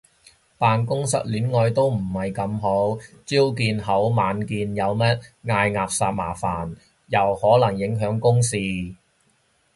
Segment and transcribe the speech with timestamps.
[0.57, 5.05] 辦公室戀愛都唔係咁好，朝見口晚見面有咩
[5.45, 8.57] 嗌霎好麻煩，又可能影響公事